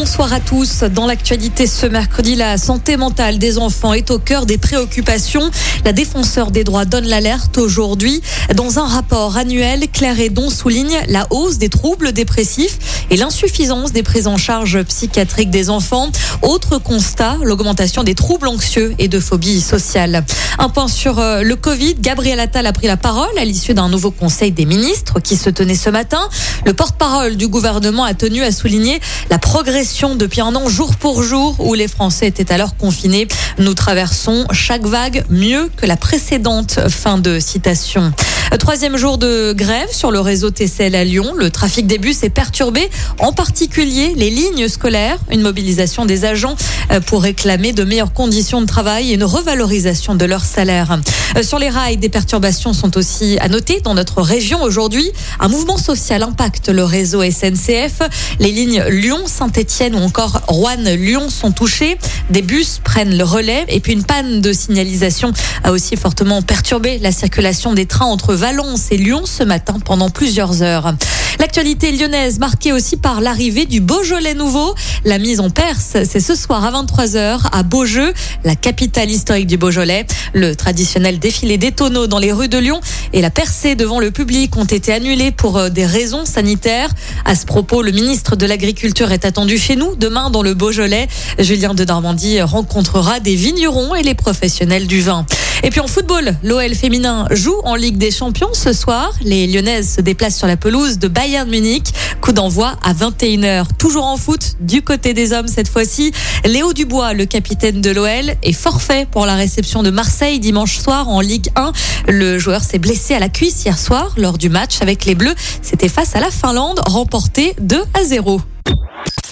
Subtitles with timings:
[0.00, 0.84] Bonsoir à tous.
[0.84, 5.50] Dans l'actualité ce mercredi, la santé mentale des enfants est au cœur des préoccupations.
[5.84, 8.22] La défenseur des droits donne l'alerte aujourd'hui.
[8.54, 12.78] Dans un rapport annuel, Claire Edon souligne la hausse des troubles dépressifs
[13.10, 16.10] et l'insuffisance des prises en charge psychiatriques des enfants.
[16.42, 20.24] Autre constat, l'augmentation des troubles anxieux et de phobie sociale.
[20.60, 21.96] Un point sur euh, le Covid.
[21.98, 25.50] Gabriel Attal a pris la parole à l'issue d'un nouveau conseil des ministres qui se
[25.50, 26.28] tenait ce matin.
[26.64, 31.22] Le porte-parole du gouvernement a tenu à souligner la progression depuis un an jour pour
[31.22, 33.26] jour où les Français étaient alors confinés.
[33.58, 36.78] Nous traversons chaque vague mieux que la précédente.
[36.88, 38.12] Fin de citation.
[38.56, 41.34] Troisième jour de grève sur le réseau TCL à Lyon.
[41.36, 42.88] Le trafic des bus est perturbé,
[43.18, 45.18] en particulier les lignes scolaires.
[45.30, 46.56] Une mobilisation des agents
[46.90, 50.98] euh, pour réclamer de meilleures conditions de travail et une revalorisation de leur salaire.
[51.36, 55.10] Euh, sur les rails, des perturbations sont aussi à noter dans notre région aujourd'hui.
[55.40, 58.00] Un mouvement social impacte le réseau SNCF.
[58.38, 61.98] Les lignes Lyon-Saint-Etienne ou encore Rouen-Lyon sont touchées.
[62.30, 65.32] Des bus prennent le relais et puis une panne de signalisation
[65.64, 70.10] a aussi fortement perturbé la circulation des trains entre Valence et Lyon ce matin pendant
[70.10, 70.94] plusieurs heures.
[71.40, 74.76] L'actualité lyonnaise marquée aussi par l'arrivée du Beaujolais nouveau.
[75.04, 78.12] La mise en Perse, c'est ce soir à 23h à Beaujeu,
[78.44, 80.06] la capitale historique du Beaujolais.
[80.34, 82.80] Le traditionnel défilé des tonneaux dans les rues de Lyon
[83.12, 86.90] et la percée devant le public ont été annulés pour euh, des raisons sanitaires.
[87.24, 91.08] À ce propos, le ministre de l'Agriculture est attendu chez nous demain dans le Beaujolais.
[91.40, 95.26] Julien de Normandie rencontrera des vignerons et les professionnels du vin.
[95.62, 99.12] Et puis en football, l'OL féminin joue en Ligue des Champions ce soir.
[99.22, 101.92] Les Lyonnaises se déplacent sur la pelouse de Bayern Munich.
[102.20, 103.66] Coup d'envoi à 21h.
[103.78, 106.12] Toujours en foot, du côté des hommes cette fois-ci.
[106.44, 111.08] Léo Dubois, le capitaine de l'OL, est forfait pour la réception de Marseille dimanche soir
[111.08, 111.72] en Ligue 1.
[112.08, 115.34] Le joueur s'est blessé à la cuisse hier soir lors du match avec les Bleus.
[115.62, 118.40] C'était face à la Finlande, remporté 2 à 0.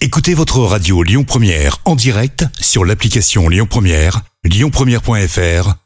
[0.01, 5.86] Écoutez votre radio Lyon Première en direct sur l'application Lyon Première, lyonpremière.fr